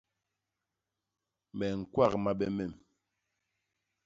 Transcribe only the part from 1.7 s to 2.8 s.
ñkwak mabe mem.